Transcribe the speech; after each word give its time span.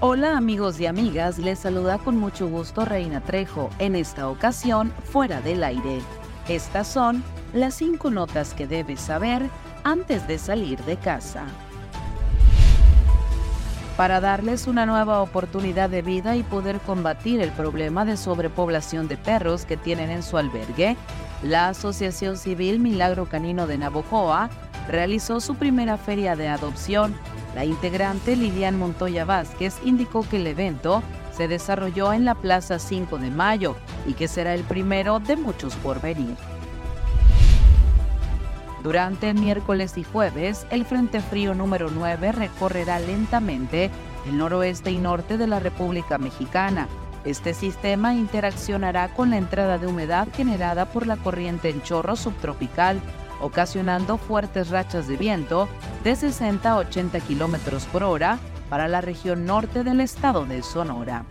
Hola 0.00 0.36
amigos 0.36 0.78
y 0.78 0.84
amigas, 0.84 1.38
les 1.38 1.60
saluda 1.60 1.96
con 1.96 2.18
mucho 2.18 2.48
gusto 2.48 2.84
Reina 2.84 3.22
Trejo, 3.22 3.70
en 3.78 3.96
esta 3.96 4.28
ocasión 4.28 4.92
fuera 5.04 5.40
del 5.40 5.64
aire. 5.64 6.02
Estas 6.48 6.86
son 6.86 7.24
las 7.54 7.76
cinco 7.76 8.10
notas 8.10 8.52
que 8.52 8.66
debes 8.66 9.00
saber 9.00 9.48
antes 9.84 10.28
de 10.28 10.36
salir 10.36 10.78
de 10.84 10.98
casa. 10.98 11.44
Para 13.96 14.20
darles 14.20 14.66
una 14.66 14.84
nueva 14.84 15.22
oportunidad 15.22 15.88
de 15.88 16.02
vida 16.02 16.36
y 16.36 16.42
poder 16.42 16.78
combatir 16.80 17.40
el 17.40 17.50
problema 17.52 18.04
de 18.04 18.18
sobrepoblación 18.18 19.08
de 19.08 19.16
perros 19.16 19.64
que 19.64 19.78
tienen 19.78 20.10
en 20.10 20.22
su 20.22 20.36
albergue, 20.36 20.98
la 21.42 21.68
Asociación 21.68 22.36
Civil 22.36 22.80
Milagro 22.80 23.30
Canino 23.30 23.66
de 23.66 23.78
Navojoa 23.78 24.50
realizó 24.88 25.40
su 25.40 25.54
primera 25.54 25.96
feria 25.96 26.36
de 26.36 26.48
adopción 26.48 27.14
la 27.56 27.64
integrante 27.64 28.36
Lilian 28.36 28.78
Montoya 28.78 29.24
Vázquez 29.24 29.78
indicó 29.82 30.28
que 30.28 30.36
el 30.36 30.46
evento 30.46 31.02
se 31.34 31.48
desarrolló 31.48 32.12
en 32.12 32.26
la 32.26 32.34
Plaza 32.34 32.78
5 32.78 33.16
de 33.16 33.30
Mayo 33.30 33.76
y 34.06 34.12
que 34.12 34.28
será 34.28 34.52
el 34.52 34.62
primero 34.62 35.20
de 35.20 35.36
muchos 35.36 35.74
por 35.76 36.02
venir. 36.02 36.36
Durante 38.82 39.32
miércoles 39.32 39.96
y 39.96 40.04
jueves, 40.04 40.66
el 40.68 40.84
Frente 40.84 41.22
Frío 41.22 41.54
número 41.54 41.88
9 41.90 42.32
recorrerá 42.32 43.00
lentamente 43.00 43.90
el 44.26 44.36
noroeste 44.36 44.90
y 44.90 44.98
norte 44.98 45.38
de 45.38 45.46
la 45.46 45.58
República 45.58 46.18
Mexicana. 46.18 46.88
Este 47.24 47.54
sistema 47.54 48.12
interaccionará 48.12 49.08
con 49.14 49.30
la 49.30 49.38
entrada 49.38 49.78
de 49.78 49.86
humedad 49.86 50.28
generada 50.36 50.84
por 50.84 51.06
la 51.06 51.16
corriente 51.16 51.70
en 51.70 51.82
chorro 51.82 52.16
subtropical 52.16 53.00
ocasionando 53.40 54.18
fuertes 54.18 54.70
rachas 54.70 55.08
de 55.08 55.16
viento 55.16 55.68
de 56.04 56.16
60 56.16 56.70
a 56.70 56.76
80 56.76 57.20
kilómetros 57.20 57.84
por 57.86 58.02
hora 58.02 58.38
para 58.68 58.88
la 58.88 59.00
región 59.00 59.44
norte 59.46 59.84
del 59.84 60.00
estado 60.00 60.44
de 60.44 60.62
Sonora. 60.62 61.24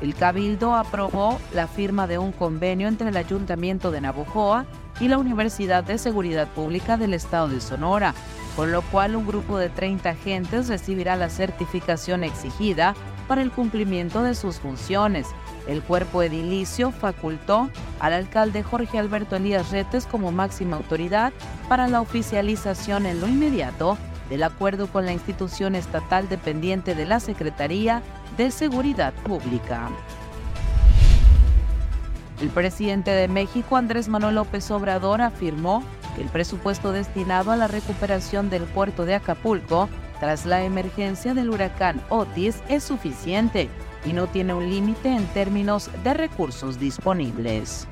El 0.00 0.14
Cabildo 0.14 0.74
aprobó 0.74 1.38
la 1.52 1.66
firma 1.66 2.06
de 2.06 2.18
un 2.18 2.32
convenio 2.32 2.88
entre 2.88 3.10
el 3.10 3.16
Ayuntamiento 3.16 3.90
de 3.90 4.00
Navojoa 4.00 4.64
y 4.98 5.08
la 5.08 5.18
Universidad 5.18 5.84
de 5.84 5.98
Seguridad 5.98 6.48
Pública 6.48 6.96
del 6.96 7.12
Estado 7.12 7.48
de 7.48 7.60
Sonora, 7.60 8.14
con 8.56 8.72
lo 8.72 8.82
cual 8.82 9.14
un 9.14 9.26
grupo 9.26 9.58
de 9.58 9.68
30 9.68 10.10
agentes 10.10 10.68
recibirá 10.68 11.16
la 11.16 11.28
certificación 11.28 12.24
exigida 12.24 12.94
para 13.28 13.42
el 13.42 13.50
cumplimiento 13.50 14.22
de 14.22 14.34
sus 14.34 14.58
funciones. 14.58 15.26
El 15.66 15.82
cuerpo 15.82 16.22
edilicio 16.22 16.90
facultó 16.92 17.70
al 18.00 18.14
alcalde 18.14 18.62
Jorge 18.62 18.98
Alberto 18.98 19.36
Elías 19.36 19.70
Retes 19.70 20.06
como 20.06 20.32
máxima 20.32 20.76
autoridad 20.76 21.32
para 21.68 21.86
la 21.86 22.00
oficialización 22.00 23.06
en 23.06 23.20
lo 23.20 23.28
inmediato 23.28 23.96
del 24.28 24.42
acuerdo 24.42 24.86
con 24.86 25.06
la 25.06 25.12
institución 25.12 25.74
estatal 25.74 26.28
dependiente 26.28 26.94
de 26.94 27.06
la 27.06 27.20
Secretaría 27.20 28.02
de 28.36 28.50
Seguridad 28.50 29.12
Pública. 29.12 29.90
El 32.40 32.48
presidente 32.48 33.10
de 33.10 33.28
México, 33.28 33.76
Andrés 33.76 34.08
Manuel 34.08 34.36
López 34.36 34.70
Obrador, 34.70 35.20
afirmó 35.20 35.84
que 36.16 36.22
el 36.22 36.28
presupuesto 36.28 36.90
destinado 36.90 37.50
a 37.50 37.56
la 37.56 37.68
recuperación 37.68 38.48
del 38.48 38.62
puerto 38.62 39.04
de 39.04 39.14
Acapulco 39.14 39.90
tras 40.20 40.46
la 40.46 40.62
emergencia 40.64 41.34
del 41.34 41.50
huracán 41.50 42.00
Otis 42.08 42.62
es 42.68 42.84
suficiente 42.84 43.68
y 44.04 44.12
no 44.12 44.26
tiene 44.26 44.54
un 44.54 44.68
límite 44.68 45.08
en 45.08 45.26
términos 45.28 45.90
de 46.02 46.14
recursos 46.14 46.78
disponibles. 46.78 47.86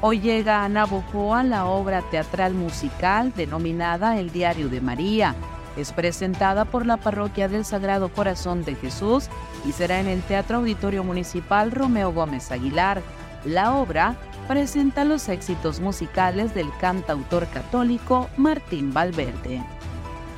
Hoy 0.00 0.20
llega 0.20 0.64
a 0.64 0.68
Navojoa 0.68 1.44
la 1.44 1.66
obra 1.66 2.02
teatral 2.10 2.54
musical 2.54 3.32
denominada 3.36 4.18
El 4.18 4.32
Diario 4.32 4.68
de 4.68 4.80
María. 4.80 5.36
Es 5.76 5.92
presentada 5.92 6.64
por 6.64 6.86
la 6.86 6.96
Parroquia 6.96 7.46
del 7.48 7.64
Sagrado 7.64 8.08
Corazón 8.08 8.64
de 8.64 8.74
Jesús 8.74 9.28
y 9.64 9.70
será 9.70 10.00
en 10.00 10.08
el 10.08 10.20
Teatro 10.22 10.58
Auditorio 10.58 11.04
Municipal 11.04 11.70
Romeo 11.70 12.12
Gómez 12.12 12.50
Aguilar. 12.50 13.00
La 13.44 13.74
obra 13.74 14.16
presenta 14.48 15.04
los 15.04 15.28
éxitos 15.28 15.78
musicales 15.78 16.52
del 16.52 16.68
cantautor 16.80 17.46
católico 17.46 18.28
Martín 18.36 18.92
Valverde. 18.92 19.62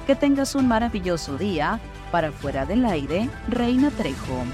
Que 0.07 0.15
tengas 0.15 0.55
un 0.55 0.69
maravilloso 0.69 1.39
día. 1.39 1.81
Para 2.13 2.31
fuera 2.31 2.67
del 2.67 2.85
aire, 2.85 3.29
Reina 3.49 3.91
Trejo. 3.91 4.45